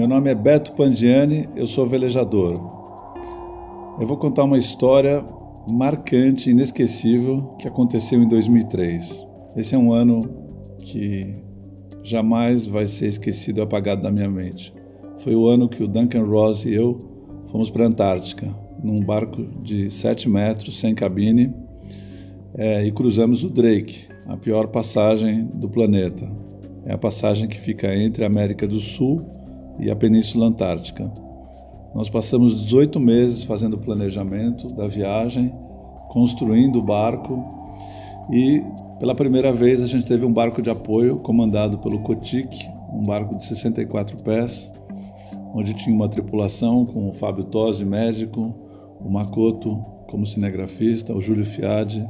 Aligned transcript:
Meu 0.00 0.08
nome 0.08 0.30
é 0.30 0.34
Beto 0.34 0.72
Pandiani, 0.72 1.46
eu 1.54 1.66
sou 1.66 1.86
velejador. 1.86 2.54
Eu 4.00 4.06
vou 4.06 4.16
contar 4.16 4.44
uma 4.44 4.56
história 4.56 5.22
marcante, 5.70 6.48
inesquecível, 6.48 7.54
que 7.58 7.68
aconteceu 7.68 8.22
em 8.22 8.26
2003. 8.26 9.26
Esse 9.54 9.74
é 9.74 9.78
um 9.78 9.92
ano 9.92 10.22
que 10.78 11.34
jamais 12.02 12.66
vai 12.66 12.86
ser 12.86 13.08
esquecido 13.08 13.60
apagado 13.60 14.00
da 14.00 14.10
minha 14.10 14.30
mente. 14.30 14.72
Foi 15.18 15.34
o 15.34 15.46
ano 15.46 15.68
que 15.68 15.82
o 15.82 15.86
Duncan 15.86 16.24
Ross 16.24 16.64
e 16.64 16.72
eu 16.72 16.98
fomos 17.48 17.68
para 17.68 17.84
a 17.84 17.88
Antártica, 17.88 18.48
num 18.82 19.00
barco 19.00 19.42
de 19.62 19.90
7 19.90 20.30
metros, 20.30 20.80
sem 20.80 20.94
cabine, 20.94 21.52
é, 22.54 22.86
e 22.86 22.90
cruzamos 22.90 23.44
o 23.44 23.50
Drake, 23.50 24.06
a 24.26 24.34
pior 24.34 24.68
passagem 24.68 25.44
do 25.44 25.68
planeta. 25.68 26.26
É 26.86 26.94
a 26.94 26.98
passagem 26.98 27.46
que 27.46 27.60
fica 27.60 27.94
entre 27.94 28.24
a 28.24 28.28
América 28.28 28.66
do 28.66 28.80
Sul 28.80 29.39
e 29.80 29.90
a 29.90 29.96
Península 29.96 30.46
Antártica. 30.46 31.10
Nós 31.94 32.08
passamos 32.08 32.64
18 32.64 33.00
meses 33.00 33.44
fazendo 33.44 33.78
planejamento 33.78 34.68
da 34.68 34.86
viagem, 34.86 35.52
construindo 36.08 36.78
o 36.78 36.82
barco 36.82 37.44
e 38.30 38.62
pela 38.98 39.14
primeira 39.14 39.52
vez 39.52 39.82
a 39.82 39.86
gente 39.86 40.06
teve 40.06 40.24
um 40.24 40.32
barco 40.32 40.60
de 40.60 40.70
apoio 40.70 41.16
comandado 41.18 41.78
pelo 41.78 42.00
Cotic, 42.00 42.68
um 42.92 43.02
barco 43.02 43.36
de 43.36 43.44
64 43.46 44.22
pés, 44.22 44.70
onde 45.54 45.74
tinha 45.74 45.96
uma 45.96 46.08
tripulação 46.08 46.84
com 46.84 47.08
o 47.08 47.12
Fábio 47.12 47.44
Tosi, 47.44 47.84
médico, 47.84 48.54
o 49.00 49.10
Makoto 49.10 49.84
como 50.08 50.26
cinegrafista, 50.26 51.14
o 51.14 51.20
Júlio 51.20 51.44
Fiade 51.44 52.06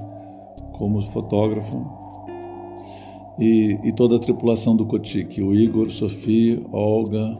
como 0.72 1.00
fotógrafo 1.00 1.86
e, 3.38 3.78
e 3.84 3.92
toda 3.92 4.16
a 4.16 4.18
tripulação 4.18 4.76
do 4.76 4.84
Cotic, 4.84 5.40
o 5.40 5.54
Igor, 5.54 5.90
Sofia, 5.90 6.60
Olga, 6.72 7.38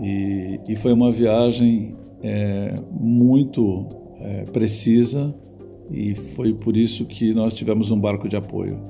e, 0.00 0.60
e 0.68 0.76
foi 0.76 0.92
uma 0.92 1.12
viagem 1.12 1.96
é, 2.22 2.74
muito 2.90 3.86
é, 4.20 4.44
precisa 4.44 5.34
e 5.90 6.14
foi 6.14 6.54
por 6.54 6.76
isso 6.76 7.04
que 7.04 7.34
nós 7.34 7.52
tivemos 7.52 7.90
um 7.90 8.00
barco 8.00 8.28
de 8.28 8.36
apoio. 8.36 8.80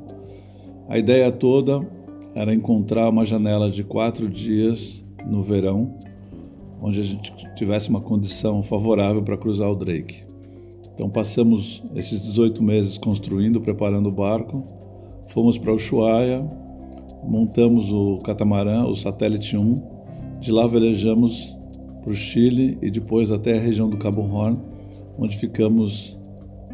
A 0.88 0.98
ideia 0.98 1.30
toda 1.32 1.86
era 2.34 2.54
encontrar 2.54 3.08
uma 3.08 3.24
janela 3.24 3.70
de 3.70 3.82
quatro 3.82 4.28
dias 4.28 5.04
no 5.26 5.40
verão, 5.40 5.94
onde 6.80 7.00
a 7.00 7.04
gente 7.04 7.32
tivesse 7.54 7.88
uma 7.88 8.00
condição 8.00 8.62
favorável 8.62 9.22
para 9.22 9.36
cruzar 9.36 9.70
o 9.70 9.74
Drake. 9.74 10.22
Então 10.94 11.08
passamos 11.08 11.82
esses 11.96 12.20
18 12.20 12.62
meses 12.62 12.98
construindo, 12.98 13.60
preparando 13.60 14.08
o 14.08 14.12
barco, 14.12 14.64
fomos 15.26 15.58
para 15.58 15.72
Ushuaia, 15.72 16.48
montamos 17.26 17.90
o 17.92 18.18
catamarã, 18.18 18.84
o 18.84 18.94
Satélite 18.94 19.56
1, 19.56 19.93
de 20.44 20.52
lá 20.52 20.66
velejamos 20.66 21.56
para 22.02 22.12
o 22.12 22.14
Chile 22.14 22.76
e 22.82 22.90
depois 22.90 23.32
até 23.32 23.56
a 23.56 23.60
região 23.60 23.88
do 23.88 23.96
Cabo 23.96 24.20
Horn, 24.20 24.58
onde 25.18 25.38
ficamos 25.38 26.14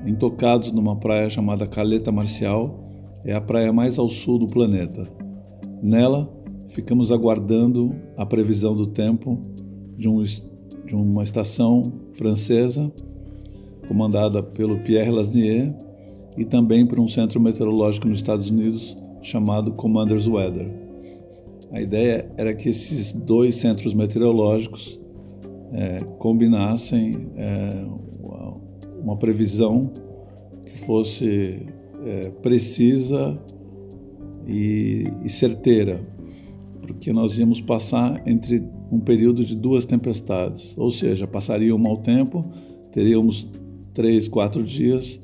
intocados 0.05 0.73
numa 0.73 0.97
praia 0.97 1.31
chamada 1.31 1.69
Caleta 1.69 2.11
Marcial, 2.11 2.91
é 3.25 3.33
a 3.33 3.41
praia 3.41 3.73
mais 3.73 3.97
ao 3.97 4.09
sul 4.09 4.41
do 4.41 4.49
planeta. 4.49 5.09
Nela, 5.81 6.29
ficamos 6.67 7.13
aguardando 7.13 7.95
a 8.17 8.27
previsão 8.27 8.75
do 8.75 8.87
tempo 8.87 9.41
de, 9.97 10.09
um, 10.09 10.21
de 10.21 10.97
uma 10.97 11.23
estação 11.23 11.93
francesa 12.15 12.91
comandada 13.87 14.43
pelo 14.43 14.81
Pierre 14.81 15.13
Lasnier 15.13 15.73
e 16.37 16.45
também 16.45 16.85
por 16.85 16.99
um 16.99 17.07
centro 17.07 17.39
meteorológico 17.39 18.09
nos 18.09 18.19
Estados 18.19 18.51
Unidos 18.51 18.97
chamado 19.23 19.71
Commander's 19.75 20.27
Weather. 20.27 20.90
A 21.73 21.81
ideia 21.81 22.31
era 22.37 22.53
que 22.55 22.69
esses 22.69 23.13
dois 23.13 23.57
centros 23.57 23.95
meteorológicos 23.95 24.99
é, 25.73 25.99
combinassem 26.19 27.13
é, 27.37 27.87
uma 29.03 29.17
previsão 29.17 29.91
que 30.65 30.79
fosse 30.79 31.67
é, 32.05 32.31
precisa 32.43 33.39
e, 34.47 35.07
e 35.25 35.29
certeira, 35.29 36.01
porque 36.81 37.13
nós 37.13 37.39
íamos 37.39 37.61
passar 37.61 38.23
entre 38.27 38.63
um 38.91 38.99
período 38.99 39.45
de 39.45 39.55
duas 39.55 39.85
tempestades, 39.85 40.75
ou 40.77 40.91
seja, 40.91 41.27
passaria 41.27 41.75
um 41.75 41.79
mau 41.79 41.99
tempo, 41.99 42.45
teríamos 42.91 43.49
três, 43.95 44.27
quatro 44.29 44.63
dias 44.63 45.21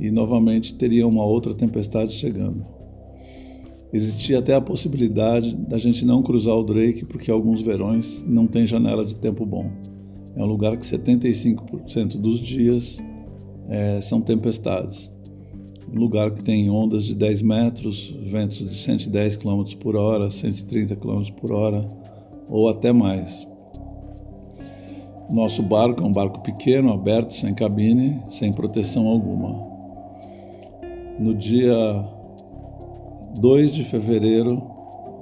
e 0.00 0.10
novamente 0.10 0.74
teria 0.74 1.06
uma 1.06 1.24
outra 1.24 1.54
tempestade 1.54 2.12
chegando. 2.12 2.75
Existia 3.92 4.40
até 4.40 4.54
a 4.54 4.60
possibilidade 4.60 5.54
da 5.56 5.78
gente 5.78 6.04
não 6.04 6.22
cruzar 6.22 6.54
o 6.54 6.64
Drake 6.64 7.04
porque 7.04 7.30
alguns 7.30 7.62
verões 7.62 8.24
não 8.26 8.46
tem 8.46 8.66
janela 8.66 9.04
de 9.04 9.14
tempo 9.14 9.46
bom. 9.46 9.70
É 10.34 10.42
um 10.42 10.46
lugar 10.46 10.76
que 10.76 10.84
75% 10.84 12.18
dos 12.18 12.40
dias 12.40 12.98
é, 13.68 14.00
são 14.00 14.20
tempestades. 14.20 15.10
Um 15.90 15.98
lugar 15.98 16.32
que 16.32 16.42
tem 16.42 16.68
ondas 16.68 17.04
de 17.04 17.14
10 17.14 17.42
metros, 17.42 18.14
ventos 18.20 18.58
de 18.58 18.74
110 18.74 19.36
km 19.36 19.64
por 19.80 19.94
hora, 19.94 20.30
130 20.30 20.96
km 20.96 21.22
por 21.40 21.52
hora 21.52 21.88
ou 22.48 22.68
até 22.68 22.92
mais. 22.92 23.46
Nosso 25.30 25.62
barco 25.62 26.02
é 26.02 26.06
um 26.06 26.12
barco 26.12 26.40
pequeno, 26.40 26.92
aberto, 26.92 27.34
sem 27.34 27.54
cabine, 27.54 28.20
sem 28.30 28.52
proteção 28.52 29.06
alguma. 29.06 29.66
No 31.18 31.34
dia 31.34 32.15
2 33.38 33.72
de 33.72 33.84
fevereiro 33.84 34.62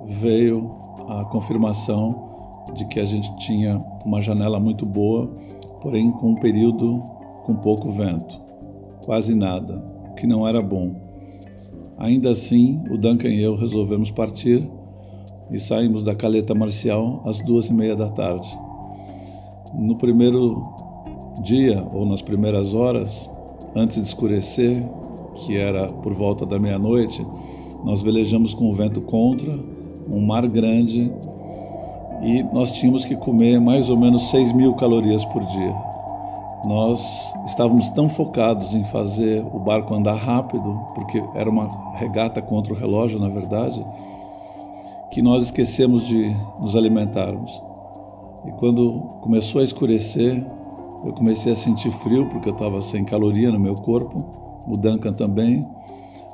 veio 0.06 0.70
a 1.08 1.24
confirmação 1.24 2.64
de 2.74 2.84
que 2.86 3.00
a 3.00 3.04
gente 3.04 3.34
tinha 3.38 3.82
uma 4.04 4.22
janela 4.22 4.60
muito 4.60 4.86
boa, 4.86 5.30
porém 5.80 6.10
com 6.10 6.30
um 6.30 6.34
período 6.36 7.02
com 7.44 7.56
pouco 7.56 7.90
vento, 7.90 8.40
quase 9.04 9.34
nada, 9.34 9.84
o 10.10 10.14
que 10.14 10.26
não 10.26 10.46
era 10.46 10.62
bom. 10.62 10.94
Ainda 11.98 12.30
assim, 12.30 12.82
o 12.90 12.96
Duncan 12.96 13.28
e 13.28 13.42
eu 13.42 13.54
resolvemos 13.54 14.10
partir 14.10 14.68
e 15.50 15.60
saímos 15.60 16.02
da 16.02 16.14
caleta 16.14 16.54
marcial 16.54 17.22
às 17.26 17.40
duas 17.40 17.66
e 17.66 17.74
meia 17.74 17.94
da 17.94 18.08
tarde. 18.08 18.48
No 19.74 19.96
primeiro 19.96 20.62
dia, 21.42 21.84
ou 21.92 22.06
nas 22.06 22.22
primeiras 22.22 22.74
horas, 22.74 23.28
antes 23.74 23.96
de 23.96 24.06
escurecer, 24.06 24.82
que 25.34 25.56
era 25.56 25.92
por 25.92 26.14
volta 26.14 26.46
da 26.46 26.58
meia-noite, 26.58 27.24
nós 27.84 28.02
velejamos 28.02 28.54
com 28.54 28.68
o 28.68 28.72
vento 28.72 29.00
contra, 29.02 29.52
um 30.10 30.20
mar 30.20 30.46
grande, 30.48 31.12
e 32.22 32.42
nós 32.44 32.70
tínhamos 32.70 33.04
que 33.04 33.14
comer 33.14 33.60
mais 33.60 33.90
ou 33.90 33.96
menos 33.96 34.30
6 34.30 34.52
mil 34.52 34.74
calorias 34.74 35.24
por 35.26 35.44
dia. 35.44 35.74
Nós 36.64 37.30
estávamos 37.44 37.90
tão 37.90 38.08
focados 38.08 38.72
em 38.72 38.82
fazer 38.84 39.44
o 39.52 39.58
barco 39.58 39.94
andar 39.94 40.14
rápido, 40.14 40.80
porque 40.94 41.22
era 41.34 41.50
uma 41.50 41.70
regata 41.96 42.40
contra 42.40 42.72
o 42.72 42.76
relógio, 42.76 43.20
na 43.20 43.28
verdade, 43.28 43.84
que 45.10 45.20
nós 45.20 45.42
esquecemos 45.42 46.06
de 46.06 46.34
nos 46.58 46.74
alimentarmos. 46.74 47.62
E 48.46 48.52
quando 48.52 49.00
começou 49.20 49.60
a 49.60 49.64
escurecer, 49.64 50.42
eu 51.04 51.12
comecei 51.12 51.52
a 51.52 51.56
sentir 51.56 51.90
frio, 51.90 52.26
porque 52.30 52.48
eu 52.48 52.54
estava 52.54 52.80
sem 52.80 53.04
caloria 53.04 53.52
no 53.52 53.60
meu 53.60 53.74
corpo, 53.74 54.24
o 54.66 54.76
Duncan 54.76 55.12
também. 55.12 55.66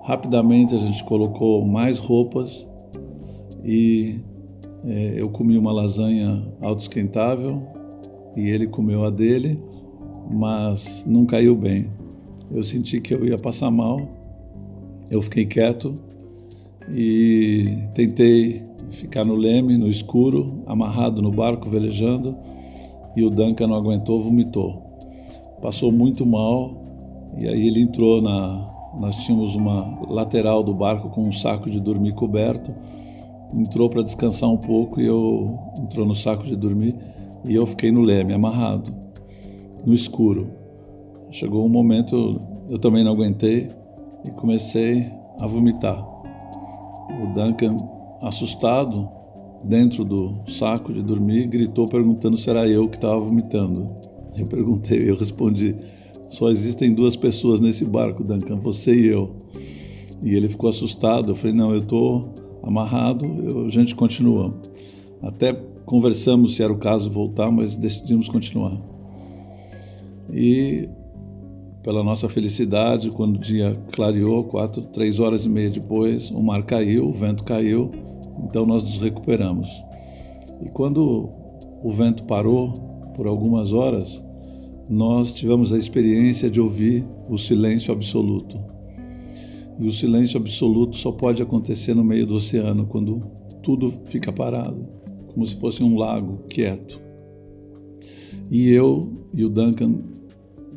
Rapidamente 0.03 0.75
a 0.75 0.79
gente 0.79 1.05
colocou 1.05 1.65
mais 1.65 1.99
roupas 1.99 2.67
e 3.65 4.21
é, 4.85 5.15
eu 5.17 5.29
comi 5.29 5.59
uma 5.59 5.73
lasanha 5.73 6.43
autoesquentável 6.61 7.63
e 8.37 8.49
ele 8.49 8.67
comeu 8.67 9.05
a 9.05 9.11
dele, 9.11 9.59
mas 10.31 11.05
não 11.07 11.27
caiu 11.27 11.55
bem. 11.55 11.89
Eu 12.51 12.65
senti 12.65 13.01
que 13.01 13.13
eu 13.13 13.25
ia 13.27 13.39
passar 13.39 13.71
mal, 13.71 14.01
eu 15.11 15.21
fiquei 15.21 15.45
quieto 15.45 15.95
e 16.89 17.79
tentei 17.95 18.63
ficar 18.91 19.25
no 19.25 19.35
leme, 19.35 19.77
no 19.77 19.87
escuro, 19.87 20.63
amarrado 20.67 21.21
no 21.21 21.31
barco, 21.31 21.69
velejando, 21.69 22.37
e 23.17 23.23
o 23.23 23.31
Duncan 23.31 23.67
não 23.67 23.77
aguentou, 23.77 24.21
vomitou. 24.21 24.83
Passou 25.61 25.93
muito 25.93 26.25
mal 26.25 26.83
e 27.39 27.47
aí 27.47 27.69
ele 27.69 27.81
entrou 27.81 28.23
na, 28.23 28.70
nós 28.95 29.17
tínhamos 29.17 29.55
uma 29.55 29.99
lateral 30.09 30.63
do 30.63 30.75
barco 30.75 31.09
com 31.11 31.29
um 31.29 31.33
saco 31.33 31.71
de 31.71 31.81
dormir 31.81 32.13
coberto. 32.13 32.75
Entrou 33.55 33.89
para 33.89 34.03
descansar 34.03 34.49
um 34.49 34.57
pouco 34.57 35.01
e 35.01 35.07
eu 35.07 35.59
entrou 35.79 36.07
no 36.07 36.15
saco 36.15 36.45
de 36.45 36.57
dormir 36.57 36.97
e 37.45 37.55
eu 37.55 37.67
fiquei 37.67 37.91
no 37.91 38.01
leme, 38.01 38.33
amarrado, 38.33 38.93
no 39.85 39.95
escuro. 39.95 40.51
Chegou 41.31 41.65
um 41.65 41.69
momento, 41.69 42.41
eu 42.69 42.79
também 42.79 43.05
não 43.05 43.13
aguentei 43.13 43.71
e 44.27 44.31
comecei 44.31 45.11
a 45.39 45.47
vomitar. 45.47 46.05
O 47.23 47.35
Duncan, 47.35 47.77
assustado, 48.21 49.09
dentro 49.63 50.05
do 50.05 50.41
saco 50.49 50.93
de 50.93 51.03
dormir, 51.03 51.47
gritou 51.47 51.87
perguntando 51.87 52.37
se 52.37 52.49
era 52.51 52.69
eu 52.69 52.89
que 52.89 52.97
estava 52.97 53.19
vomitando. 53.19 53.91
Eu 54.37 54.47
perguntei, 54.47 55.09
eu 55.09 55.17
respondi: 55.17 55.77
só 56.31 56.49
existem 56.49 56.95
duas 56.95 57.17
pessoas 57.17 57.59
nesse 57.59 57.85
barco, 57.85 58.23
Duncan, 58.23 58.57
você 58.57 58.95
e 58.95 59.09
eu. 59.09 59.35
E 60.23 60.35
ele 60.35 60.49
ficou 60.49 60.71
assustado. 60.71 61.33
Eu 61.33 61.35
falei: 61.35 61.55
Não, 61.55 61.73
eu 61.73 61.81
estou 61.81 62.33
amarrado, 62.63 63.27
eu, 63.43 63.67
a 63.67 63.69
gente 63.69 63.97
continua. 63.97 64.55
Até 65.21 65.53
conversamos 65.85 66.55
se 66.55 66.63
era 66.63 66.73
o 66.73 66.79
caso 66.79 67.11
voltar, 67.11 67.51
mas 67.51 67.75
decidimos 67.75 68.29
continuar. 68.29 68.81
E 70.33 70.89
pela 71.83 72.05
nossa 72.05 72.29
felicidade, 72.29 73.11
quando 73.11 73.35
o 73.35 73.41
dia 73.41 73.77
clareou, 73.91 74.45
quatro, 74.45 74.83
três 74.83 75.19
horas 75.19 75.45
e 75.45 75.49
meia 75.49 75.69
depois, 75.69 76.31
o 76.31 76.41
mar 76.41 76.63
caiu, 76.63 77.09
o 77.09 77.13
vento 77.13 77.43
caiu, 77.43 77.91
então 78.45 78.65
nós 78.65 78.85
nos 78.85 78.99
recuperamos. 78.99 79.69
E 80.63 80.69
quando 80.69 81.29
o 81.83 81.91
vento 81.91 82.23
parou 82.23 82.73
por 83.17 83.27
algumas 83.27 83.73
horas, 83.73 84.23
nós 84.91 85.31
tivemos 85.31 85.73
a 85.73 85.79
experiência 85.79 86.51
de 86.51 86.61
ouvir 86.61 87.07
o 87.29 87.39
silêncio 87.39 87.93
absoluto. 87.93 88.59
E 89.79 89.87
o 89.87 89.93
silêncio 89.93 90.37
absoluto 90.37 90.97
só 90.97 91.13
pode 91.13 91.41
acontecer 91.41 91.95
no 91.95 92.03
meio 92.03 92.27
do 92.27 92.35
oceano, 92.35 92.85
quando 92.87 93.23
tudo 93.63 93.89
fica 94.07 94.33
parado, 94.33 94.85
como 95.29 95.47
se 95.47 95.55
fosse 95.55 95.85
um 95.85 95.97
lago 95.97 96.41
quieto. 96.49 97.01
E 98.51 98.69
eu 98.69 99.29
e 99.33 99.45
o 99.45 99.49
Duncan, 99.49 100.01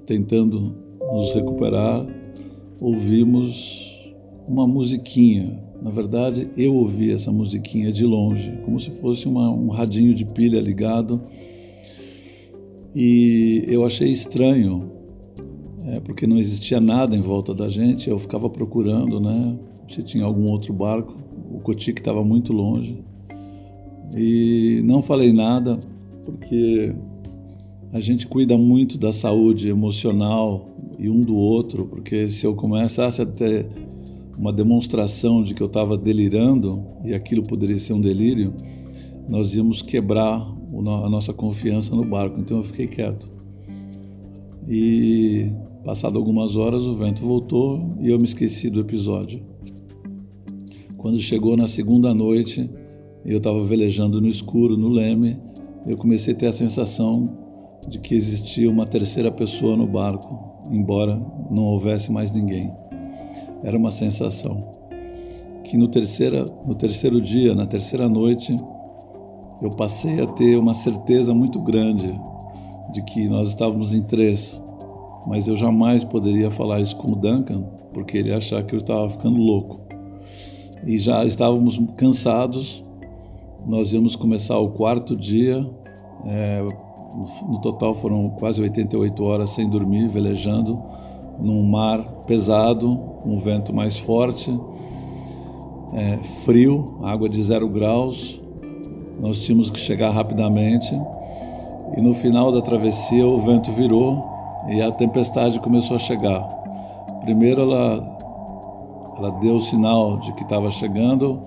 tentando 0.05 0.75
nos 1.11 1.33
recuperar, 1.33 2.05
ouvimos 2.79 4.13
uma 4.47 4.67
musiquinha. 4.67 5.59
Na 5.81 5.89
verdade, 5.89 6.51
eu 6.55 6.75
ouvi 6.75 7.11
essa 7.11 7.31
musiquinha 7.31 7.91
de 7.91 8.05
longe, 8.05 8.59
como 8.63 8.79
se 8.79 8.91
fosse 8.91 9.27
uma, 9.27 9.49
um 9.49 9.69
radinho 9.69 10.13
de 10.13 10.23
pilha 10.23 10.61
ligado. 10.61 11.19
E 12.95 13.63
eu 13.67 13.85
achei 13.85 14.09
estranho, 14.09 14.91
é, 15.85 15.99
porque 15.99 16.27
não 16.27 16.37
existia 16.37 16.79
nada 16.79 17.15
em 17.15 17.21
volta 17.21 17.53
da 17.53 17.69
gente. 17.69 18.09
Eu 18.09 18.19
ficava 18.19 18.49
procurando, 18.49 19.19
né, 19.19 19.57
se 19.87 20.03
tinha 20.03 20.23
algum 20.23 20.49
outro 20.51 20.73
barco. 20.73 21.15
O 21.51 21.59
Cotique 21.59 21.99
estava 21.99 22.23
muito 22.23 22.53
longe. 22.53 23.03
E 24.15 24.81
não 24.85 25.01
falei 25.01 25.33
nada, 25.33 25.79
porque 26.23 26.93
a 27.91 27.99
gente 27.99 28.27
cuida 28.27 28.57
muito 28.57 28.97
da 28.97 29.11
saúde 29.11 29.69
emocional 29.69 30.69
e 30.99 31.09
um 31.09 31.21
do 31.21 31.35
outro, 31.35 31.85
porque 31.85 32.29
se 32.29 32.45
eu 32.45 32.55
começasse 32.55 33.21
a 33.21 33.25
ter 33.25 33.67
uma 34.37 34.53
demonstração 34.53 35.43
de 35.43 35.53
que 35.53 35.61
eu 35.61 35.67
estava 35.67 35.97
delirando 35.97 36.83
e 37.03 37.13
aquilo 37.13 37.43
poderia 37.43 37.77
ser 37.77 37.93
um 37.93 38.01
delírio, 38.01 38.53
nós 39.27 39.53
íamos 39.55 39.81
quebrar 39.81 40.47
a 40.79 41.09
nossa 41.09 41.33
confiança 41.33 41.95
no 41.95 42.03
barco. 42.03 42.39
Então 42.39 42.57
eu 42.57 42.63
fiquei 42.63 42.87
quieto. 42.87 43.29
E 44.67 45.51
passado 45.83 46.17
algumas 46.17 46.55
horas 46.55 46.83
o 46.83 46.95
vento 46.95 47.21
voltou 47.21 47.95
e 47.99 48.09
eu 48.09 48.17
me 48.17 48.25
esqueci 48.25 48.69
do 48.69 48.79
episódio. 48.79 49.41
Quando 50.97 51.19
chegou 51.19 51.57
na 51.57 51.67
segunda 51.67 52.13
noite, 52.13 52.69
eu 53.25 53.37
estava 53.37 53.63
velejando 53.63 54.21
no 54.21 54.27
escuro 54.27 54.77
no 54.77 54.87
leme, 54.87 55.37
eu 55.85 55.97
comecei 55.97 56.33
a 56.33 56.37
ter 56.37 56.47
a 56.47 56.53
sensação 56.53 57.37
de 57.87 57.99
que 57.99 58.15
existia 58.15 58.69
uma 58.69 58.85
terceira 58.85 59.29
pessoa 59.29 59.75
no 59.75 59.85
barco 59.85 60.53
embora 60.69 61.15
não 61.49 61.63
houvesse 61.63 62.11
mais 62.11 62.31
ninguém. 62.31 62.71
Era 63.63 63.77
uma 63.77 63.91
sensação 63.91 64.71
que 65.63 65.77
no, 65.77 65.87
terceira, 65.87 66.45
no 66.65 66.75
terceiro 66.75 67.21
dia, 67.21 67.55
na 67.55 67.65
terceira 67.65 68.07
noite, 68.09 68.55
eu 69.61 69.69
passei 69.69 70.21
a 70.21 70.27
ter 70.27 70.57
uma 70.57 70.73
certeza 70.73 71.33
muito 71.33 71.59
grande 71.59 72.19
de 72.91 73.01
que 73.01 73.27
nós 73.27 73.49
estávamos 73.49 73.93
em 73.93 74.01
três, 74.01 74.61
mas 75.25 75.47
eu 75.47 75.55
jamais 75.55 76.03
poderia 76.03 76.51
falar 76.51 76.79
isso 76.79 76.95
com 76.95 77.11
o 77.11 77.15
Duncan, 77.15 77.63
porque 77.93 78.17
ele 78.17 78.29
ia 78.29 78.37
achar 78.37 78.63
que 78.63 78.75
eu 78.75 78.79
estava 78.79 79.09
ficando 79.09 79.37
louco. 79.37 79.81
E 80.85 80.99
já 80.99 81.23
estávamos 81.23 81.79
cansados, 81.95 82.83
nós 83.65 83.93
íamos 83.93 84.15
começar 84.15 84.57
o 84.57 84.69
quarto 84.69 85.15
dia, 85.15 85.65
é, 86.25 86.65
no 87.47 87.59
total 87.61 87.93
foram 87.95 88.29
quase 88.29 88.61
88 88.61 89.23
horas 89.23 89.51
sem 89.51 89.69
dormir, 89.69 90.07
velejando 90.07 90.81
num 91.39 91.63
mar 91.63 92.01
pesado, 92.25 92.89
um 93.25 93.37
vento 93.37 93.73
mais 93.73 93.97
forte, 93.97 94.51
é, 95.93 96.17
frio, 96.43 96.97
água 97.03 97.29
de 97.29 97.41
zero 97.43 97.67
graus. 97.69 98.41
Nós 99.19 99.39
tínhamos 99.39 99.69
que 99.69 99.79
chegar 99.79 100.11
rapidamente 100.11 100.93
e 101.95 102.01
no 102.01 102.13
final 102.13 102.51
da 102.51 102.61
travessia 102.61 103.25
o 103.25 103.37
vento 103.39 103.71
virou 103.71 104.23
e 104.67 104.81
a 104.81 104.91
tempestade 104.91 105.59
começou 105.59 105.95
a 105.95 105.99
chegar. 105.99 106.41
Primeiro 107.21 107.61
ela, 107.61 108.17
ela 109.17 109.31
deu 109.39 109.55
o 109.55 109.61
sinal 109.61 110.17
de 110.17 110.33
que 110.33 110.43
estava 110.43 110.71
chegando 110.71 111.41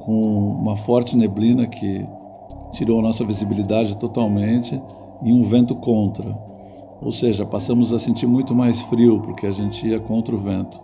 com 0.00 0.22
uma 0.60 0.76
forte 0.76 1.16
neblina 1.16 1.66
que 1.66 2.06
tirou 2.72 3.02
nossa 3.02 3.24
visibilidade 3.24 3.96
totalmente 3.96 4.80
e 5.22 5.32
um 5.32 5.42
vento 5.42 5.74
contra. 5.74 6.36
Ou 7.02 7.12
seja, 7.12 7.46
passamos 7.46 7.92
a 7.92 7.98
sentir 7.98 8.26
muito 8.26 8.54
mais 8.54 8.80
frio 8.82 9.20
porque 9.20 9.46
a 9.46 9.52
gente 9.52 9.86
ia 9.86 9.98
contra 9.98 10.34
o 10.34 10.38
vento. 10.38 10.80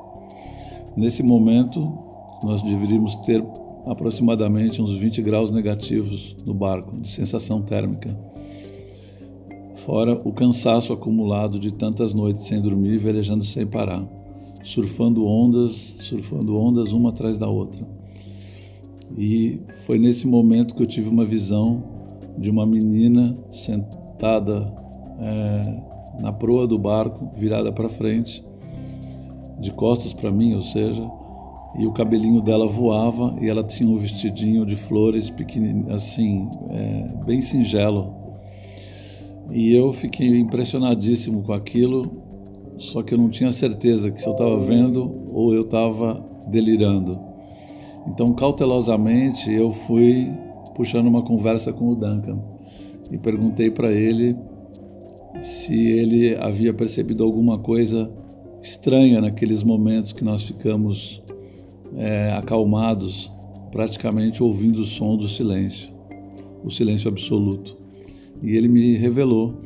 Nesse 0.96 1.22
momento, 1.22 1.92
nós 2.42 2.62
deveríamos 2.62 3.14
ter 3.16 3.44
aproximadamente 3.86 4.82
uns 4.82 4.96
20 4.96 5.22
graus 5.22 5.50
negativos 5.52 6.34
no 6.44 6.52
barco, 6.52 6.98
de 6.98 7.08
sensação 7.08 7.62
térmica. 7.62 8.18
Fora 9.76 10.20
o 10.24 10.32
cansaço 10.32 10.92
acumulado 10.92 11.60
de 11.60 11.70
tantas 11.70 12.12
noites 12.12 12.46
sem 12.46 12.60
dormir, 12.60 12.98
velejando 12.98 13.44
sem 13.44 13.64
parar, 13.64 14.04
surfando 14.64 15.24
ondas, 15.24 15.94
surfando 16.00 16.58
ondas 16.58 16.92
uma 16.92 17.10
atrás 17.10 17.38
da 17.38 17.48
outra. 17.48 17.86
E 19.16 19.60
foi 19.84 19.98
nesse 19.98 20.26
momento 20.26 20.74
que 20.74 20.82
eu 20.82 20.86
tive 20.86 21.08
uma 21.08 21.24
visão 21.24 21.84
de 22.36 22.50
uma 22.50 22.66
menina 22.66 23.38
sentada 23.50 24.72
é, 25.20 26.20
na 26.20 26.32
proa 26.32 26.66
do 26.66 26.78
barco, 26.78 27.30
virada 27.36 27.72
para 27.72 27.88
frente, 27.88 28.44
de 29.60 29.70
costas 29.70 30.12
para 30.12 30.32
mim, 30.32 30.54
ou 30.54 30.62
seja, 30.62 31.08
e 31.78 31.86
o 31.86 31.92
cabelinho 31.92 32.40
dela 32.40 32.66
voava 32.66 33.36
e 33.40 33.48
ela 33.48 33.62
tinha 33.62 33.88
um 33.88 33.96
vestidinho 33.96 34.64
de 34.64 34.74
flores 34.74 35.28
pequenininho, 35.28 35.92
assim, 35.92 36.48
é, 36.70 37.24
bem 37.24 37.42
singelo. 37.42 38.14
E 39.50 39.74
eu 39.74 39.92
fiquei 39.92 40.38
impressionadíssimo 40.38 41.42
com 41.42 41.52
aquilo, 41.52 42.22
só 42.78 43.02
que 43.02 43.14
eu 43.14 43.18
não 43.18 43.28
tinha 43.28 43.52
certeza 43.52 44.10
que 44.10 44.20
se 44.20 44.26
eu 44.26 44.32
estava 44.32 44.58
vendo 44.58 45.28
ou 45.32 45.54
eu 45.54 45.62
estava 45.62 46.24
delirando. 46.48 47.18
Então, 48.06 48.32
cautelosamente, 48.32 49.52
eu 49.52 49.70
fui 49.70 50.32
puxando 50.74 51.06
uma 51.06 51.22
conversa 51.22 51.72
com 51.72 51.88
o 51.88 51.94
Duncan 51.94 52.38
e 53.10 53.18
perguntei 53.18 53.70
para 53.70 53.92
ele 53.92 54.36
se 55.42 55.74
ele 55.74 56.36
havia 56.36 56.72
percebido 56.72 57.22
alguma 57.22 57.58
coisa 57.58 58.10
estranha 58.62 59.20
naqueles 59.20 59.62
momentos 59.62 60.12
que 60.12 60.24
nós 60.24 60.42
ficamos 60.42 61.22
é, 61.96 62.32
acalmados, 62.32 63.32
praticamente 63.70 64.42
ouvindo 64.42 64.80
o 64.80 64.86
som 64.86 65.16
do 65.16 65.28
silêncio, 65.28 65.92
o 66.62 66.70
silêncio 66.70 67.08
absoluto. 67.08 67.76
E 68.42 68.56
ele 68.56 68.68
me 68.68 68.96
revelou 68.96 69.62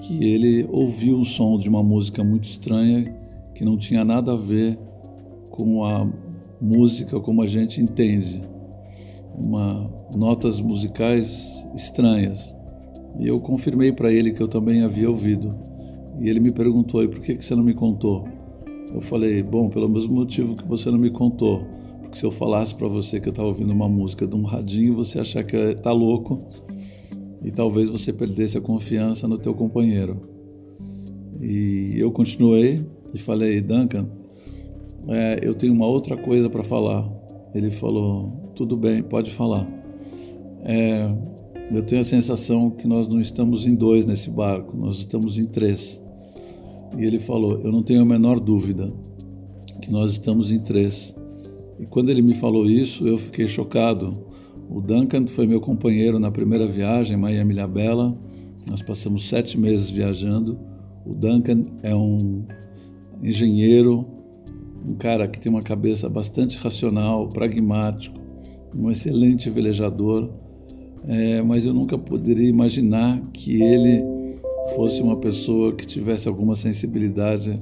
que 0.00 0.24
ele 0.24 0.66
ouviu 0.70 1.18
o 1.18 1.24
som 1.24 1.58
de 1.58 1.68
uma 1.68 1.82
música 1.82 2.22
muito 2.22 2.48
estranha 2.48 3.14
que 3.54 3.64
não 3.64 3.76
tinha 3.76 4.04
nada 4.04 4.32
a 4.32 4.36
ver 4.36 4.78
com 5.50 5.84
a 5.84 6.06
música 6.60 7.18
como 7.20 7.42
a 7.42 7.46
gente 7.46 7.80
entende, 7.80 8.42
uma 9.34 9.90
notas 10.14 10.60
musicais 10.60 11.64
estranhas. 11.74 12.54
E 13.18 13.26
eu 13.26 13.40
confirmei 13.40 13.92
para 13.92 14.12
ele 14.12 14.32
que 14.32 14.42
eu 14.42 14.48
também 14.48 14.82
havia 14.82 15.08
ouvido. 15.08 15.54
E 16.18 16.28
ele 16.28 16.40
me 16.40 16.52
perguntou: 16.52 17.02
e 17.02 17.08
por 17.08 17.20
que, 17.20 17.34
que 17.34 17.44
você 17.44 17.54
não 17.54 17.62
me 17.62 17.74
contou? 17.74 18.28
Eu 18.92 19.00
falei: 19.00 19.42
bom, 19.42 19.68
pelo 19.68 19.88
mesmo 19.88 20.14
motivo 20.14 20.54
que 20.54 20.66
você 20.66 20.90
não 20.90 20.98
me 20.98 21.10
contou. 21.10 21.64
Porque 22.00 22.18
se 22.18 22.24
eu 22.24 22.30
falasse 22.30 22.74
para 22.74 22.88
você 22.88 23.20
que 23.20 23.28
eu 23.28 23.30
estava 23.30 23.48
ouvindo 23.48 23.72
uma 23.72 23.88
música 23.88 24.26
de 24.26 24.36
um 24.36 24.42
radinho, 24.42 24.94
você 24.94 25.18
achar 25.18 25.44
que 25.44 25.56
está 25.56 25.92
louco 25.92 26.38
e 27.42 27.50
talvez 27.50 27.90
você 27.90 28.12
perdesse 28.12 28.58
a 28.58 28.60
confiança 28.60 29.28
no 29.28 29.38
teu 29.38 29.54
companheiro. 29.54 30.20
E 31.40 31.94
eu 31.96 32.10
continuei 32.10 32.84
e 33.12 33.18
falei: 33.18 33.60
Duncan, 33.60 34.06
é, 35.08 35.40
eu 35.42 35.54
tenho 35.54 35.72
uma 35.72 35.86
outra 35.86 36.16
coisa 36.16 36.48
para 36.48 36.64
falar. 36.64 37.08
Ele 37.54 37.70
falou: 37.70 38.52
tudo 38.54 38.76
bem, 38.76 39.02
pode 39.02 39.30
falar. 39.30 39.66
É, 40.64 41.08
eu 41.72 41.82
tenho 41.82 42.00
a 42.00 42.04
sensação 42.04 42.70
que 42.70 42.86
nós 42.86 43.08
não 43.08 43.20
estamos 43.20 43.66
em 43.66 43.74
dois 43.74 44.04
nesse 44.04 44.30
barco, 44.30 44.76
nós 44.76 44.98
estamos 44.98 45.38
em 45.38 45.46
três. 45.46 46.00
E 46.96 47.04
ele 47.04 47.18
falou: 47.18 47.60
Eu 47.60 47.70
não 47.70 47.82
tenho 47.82 48.02
a 48.02 48.04
menor 48.04 48.40
dúvida 48.40 48.92
que 49.80 49.90
nós 49.90 50.12
estamos 50.12 50.50
em 50.50 50.58
três. 50.58 51.14
E 51.78 51.86
quando 51.86 52.10
ele 52.10 52.22
me 52.22 52.34
falou 52.34 52.66
isso, 52.68 53.06
eu 53.06 53.18
fiquei 53.18 53.46
chocado. 53.46 54.24
O 54.68 54.80
Duncan 54.80 55.26
foi 55.26 55.46
meu 55.46 55.60
companheiro 55.60 56.18
na 56.18 56.30
primeira 56.30 56.66
viagem, 56.66 57.16
Miami 57.16 57.54
Ilha 57.54 57.68
Bela. 57.68 58.16
Nós 58.68 58.82
passamos 58.82 59.28
sete 59.28 59.58
meses 59.58 59.90
viajando. 59.90 60.58
O 61.04 61.14
Duncan 61.14 61.64
é 61.82 61.94
um 61.94 62.44
engenheiro, 63.22 64.06
um 64.84 64.94
cara 64.94 65.28
que 65.28 65.38
tem 65.38 65.50
uma 65.50 65.62
cabeça 65.62 66.08
bastante 66.08 66.58
racional, 66.58 67.28
pragmático, 67.28 68.18
um 68.76 68.90
excelente 68.90 69.48
velejador 69.48 70.30
é, 71.08 71.40
mas 71.40 71.64
eu 71.64 71.72
nunca 71.72 71.96
poderia 71.96 72.48
imaginar 72.48 73.20
que 73.32 73.62
ele 73.62 74.02
fosse 74.74 75.00
uma 75.02 75.16
pessoa 75.16 75.72
que 75.72 75.86
tivesse 75.86 76.28
alguma 76.28 76.56
sensibilidade 76.56 77.58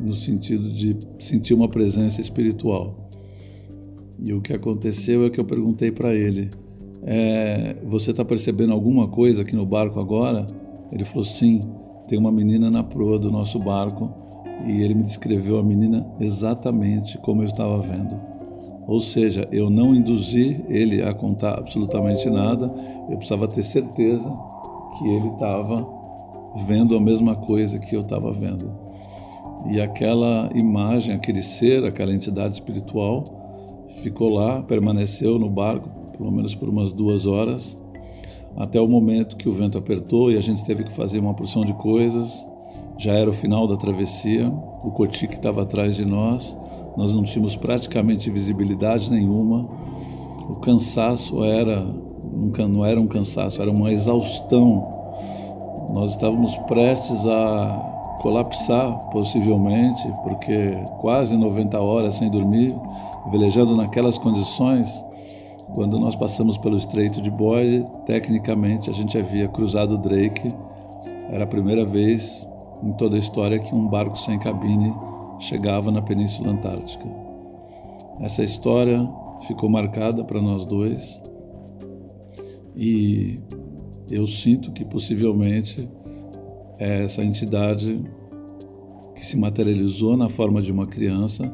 no 0.00 0.12
sentido 0.12 0.70
de 0.70 0.96
sentir 1.18 1.54
uma 1.54 1.68
presença 1.68 2.20
espiritual. 2.20 3.08
E 4.18 4.32
o 4.32 4.40
que 4.40 4.52
aconteceu 4.52 5.24
é 5.24 5.30
que 5.30 5.38
eu 5.38 5.44
perguntei 5.44 5.92
para 5.92 6.14
ele: 6.14 6.50
é, 7.04 7.76
Você 7.84 8.10
está 8.10 8.24
percebendo 8.24 8.72
alguma 8.72 9.08
coisa 9.08 9.42
aqui 9.42 9.54
no 9.54 9.66
barco 9.66 10.00
agora? 10.00 10.46
Ele 10.92 11.04
falou: 11.04 11.24
Sim, 11.24 11.60
tem 12.08 12.18
uma 12.18 12.32
menina 12.32 12.70
na 12.70 12.82
proa 12.82 13.18
do 13.18 13.30
nosso 13.30 13.58
barco. 13.58 14.12
E 14.66 14.82
ele 14.82 14.94
me 14.94 15.02
descreveu 15.02 15.58
a 15.58 15.62
menina 15.62 16.06
exatamente 16.20 17.18
como 17.18 17.42
eu 17.42 17.46
estava 17.46 17.80
vendo. 17.80 18.18
Ou 18.86 19.00
seja, 19.00 19.48
eu 19.50 19.68
não 19.68 19.94
induzi 19.94 20.62
ele 20.68 21.02
a 21.02 21.12
contar 21.12 21.58
absolutamente 21.58 22.28
nada, 22.30 22.72
eu 23.10 23.16
precisava 23.16 23.48
ter 23.48 23.62
certeza 23.62 24.30
que 24.96 25.08
ele 25.08 25.28
estava 25.28 26.03
vendo 26.66 26.96
a 26.96 27.00
mesma 27.00 27.34
coisa 27.34 27.78
que 27.78 27.94
eu 27.94 28.00
estava 28.00 28.32
vendo. 28.32 28.70
E 29.70 29.80
aquela 29.80 30.50
imagem, 30.54 31.14
aquele 31.14 31.42
ser, 31.42 31.84
aquela 31.84 32.12
entidade 32.12 32.54
espiritual 32.54 33.24
ficou 34.02 34.28
lá, 34.28 34.62
permaneceu 34.62 35.38
no 35.38 35.48
barco, 35.48 35.88
pelo 36.16 36.30
menos 36.30 36.54
por 36.54 36.68
umas 36.68 36.92
duas 36.92 37.26
horas, 37.26 37.76
até 38.56 38.80
o 38.80 38.86
momento 38.86 39.36
que 39.36 39.48
o 39.48 39.52
vento 39.52 39.78
apertou 39.78 40.30
e 40.30 40.36
a 40.36 40.40
gente 40.40 40.64
teve 40.64 40.84
que 40.84 40.92
fazer 40.92 41.18
uma 41.18 41.34
porção 41.34 41.64
de 41.64 41.72
coisas. 41.74 42.46
Já 42.98 43.12
era 43.12 43.28
o 43.28 43.32
final 43.32 43.66
da 43.66 43.76
travessia, 43.76 44.48
o 44.48 44.90
Coti 44.90 45.26
que 45.26 45.34
estava 45.34 45.62
atrás 45.62 45.96
de 45.96 46.04
nós, 46.04 46.56
nós 46.96 47.12
não 47.12 47.24
tínhamos 47.24 47.56
praticamente 47.56 48.30
visibilidade 48.30 49.10
nenhuma. 49.10 49.68
O 50.48 50.56
cansaço 50.56 51.42
era 51.42 51.84
não 52.68 52.84
era 52.84 53.00
um 53.00 53.06
cansaço, 53.06 53.60
era 53.62 53.70
uma 53.70 53.92
exaustão. 53.92 54.93
Nós 55.94 56.10
estávamos 56.10 56.58
prestes 56.66 57.24
a 57.24 58.18
colapsar, 58.20 58.98
possivelmente, 59.12 60.02
porque 60.24 60.74
quase 60.98 61.36
90 61.36 61.80
horas 61.80 62.16
sem 62.16 62.28
dormir, 62.28 62.74
velejando 63.30 63.76
naquelas 63.76 64.18
condições, 64.18 64.90
quando 65.72 65.96
nós 66.00 66.16
passamos 66.16 66.58
pelo 66.58 66.76
Estreito 66.76 67.22
de 67.22 67.30
Boyd, 67.30 67.86
tecnicamente 68.06 68.90
a 68.90 68.92
gente 68.92 69.16
havia 69.16 69.46
cruzado 69.46 69.94
o 69.94 69.98
Drake. 69.98 70.52
Era 71.30 71.44
a 71.44 71.46
primeira 71.46 71.84
vez 71.84 72.44
em 72.82 72.92
toda 72.94 73.14
a 73.14 73.18
história 73.18 73.60
que 73.60 73.72
um 73.72 73.86
barco 73.86 74.18
sem 74.18 74.36
cabine 74.36 74.92
chegava 75.38 75.92
na 75.92 76.02
Península 76.02 76.50
Antártica. 76.50 77.06
Essa 78.18 78.42
história 78.42 79.08
ficou 79.46 79.70
marcada 79.70 80.24
para 80.24 80.42
nós 80.42 80.64
dois 80.64 81.22
e 82.74 83.38
eu 84.10 84.26
sinto 84.26 84.72
que 84.72 84.84
possivelmente 84.84 85.88
essa 86.78 87.22
entidade 87.22 88.02
que 89.14 89.24
se 89.24 89.36
materializou 89.36 90.16
na 90.16 90.28
forma 90.28 90.60
de 90.60 90.72
uma 90.72 90.86
criança 90.86 91.50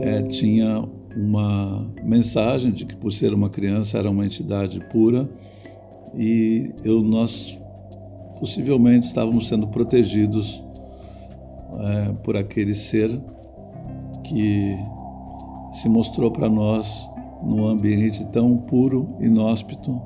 é, 0.00 0.22
tinha 0.22 0.84
uma 1.16 1.86
mensagem 2.02 2.72
de 2.72 2.84
que 2.84 2.94
por 2.96 3.12
ser 3.12 3.32
uma 3.32 3.48
criança 3.48 3.98
era 3.98 4.10
uma 4.10 4.24
entidade 4.24 4.80
pura 4.90 5.28
e 6.14 6.72
eu 6.84 7.02
nós 7.02 7.58
possivelmente 8.38 9.06
estávamos 9.06 9.48
sendo 9.48 9.66
protegidos 9.68 10.62
é, 11.78 12.12
por 12.22 12.36
aquele 12.36 12.74
ser 12.74 13.18
que 14.24 14.76
se 15.72 15.88
mostrou 15.88 16.30
para 16.30 16.48
nós 16.48 17.08
num 17.42 17.66
ambiente 17.66 18.24
tão 18.26 18.56
puro, 18.56 19.14
inóspito 19.20 20.00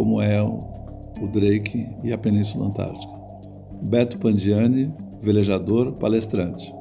como 0.00 0.22
é 0.22 0.42
o 0.42 1.28
Drake 1.30 1.86
e 2.02 2.10
a 2.10 2.16
Península 2.16 2.68
Antártica. 2.68 3.12
Beto 3.82 4.16
Pandiani, 4.16 4.90
velejador, 5.20 5.92
palestrante. 5.92 6.74